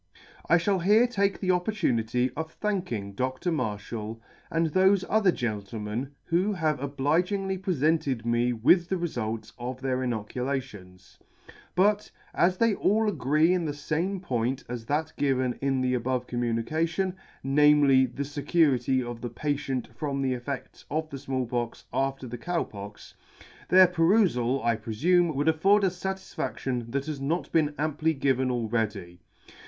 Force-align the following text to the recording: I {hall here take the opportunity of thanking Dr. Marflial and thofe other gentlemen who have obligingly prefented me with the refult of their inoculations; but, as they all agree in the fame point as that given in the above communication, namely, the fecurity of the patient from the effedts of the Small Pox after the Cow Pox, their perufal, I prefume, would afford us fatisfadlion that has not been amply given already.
I 0.49 0.57
{hall 0.57 0.79
here 0.79 1.05
take 1.05 1.39
the 1.39 1.51
opportunity 1.51 2.31
of 2.35 2.53
thanking 2.53 3.13
Dr. 3.13 3.51
Marflial 3.51 4.19
and 4.49 4.71
thofe 4.71 5.03
other 5.07 5.31
gentlemen 5.31 6.09
who 6.23 6.53
have 6.53 6.79
obligingly 6.81 7.59
prefented 7.59 8.25
me 8.25 8.51
with 8.51 8.89
the 8.89 8.95
refult 8.97 9.51
of 9.59 9.79
their 9.81 10.01
inoculations; 10.01 11.19
but, 11.75 12.09
as 12.33 12.57
they 12.57 12.73
all 12.73 13.07
agree 13.09 13.53
in 13.53 13.65
the 13.65 13.73
fame 13.73 14.19
point 14.19 14.63
as 14.67 14.87
that 14.87 15.13
given 15.17 15.53
in 15.61 15.81
the 15.81 15.93
above 15.93 16.25
communication, 16.25 17.15
namely, 17.43 18.07
the 18.07 18.23
fecurity 18.23 19.03
of 19.07 19.21
the 19.21 19.29
patient 19.29 19.87
from 19.95 20.23
the 20.23 20.33
effedts 20.35 20.83
of 20.89 21.11
the 21.11 21.19
Small 21.19 21.45
Pox 21.45 21.85
after 21.93 22.25
the 22.25 22.39
Cow 22.39 22.63
Pox, 22.63 23.13
their 23.69 23.85
perufal, 23.87 24.65
I 24.65 24.77
prefume, 24.77 25.35
would 25.35 25.47
afford 25.47 25.83
us 25.83 26.01
fatisfadlion 26.03 26.91
that 26.91 27.05
has 27.05 27.21
not 27.21 27.51
been 27.51 27.75
amply 27.77 28.15
given 28.15 28.49
already. 28.49 29.19